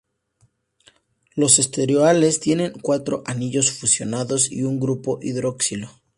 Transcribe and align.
Los 1.35 1.59
esteroles 1.59 2.39
tienen 2.39 2.73
cuatro 2.81 3.21
anillos 3.27 3.69
fusionados 3.71 4.51
y 4.51 4.63
un 4.63 4.79
grupo 4.79 5.19
hidroxilo. 5.21 5.91